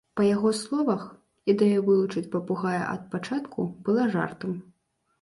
[0.19, 1.03] Па яго словах,
[1.53, 4.61] ідэя вылучыць папугая ад пачатку была жартам.